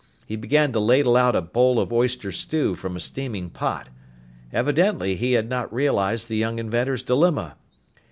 [0.25, 3.89] He began to ladle out a bowl of oyster stew from a steaming pot.
[4.51, 7.53] Evidently he had not realized the young inventor's dilemma!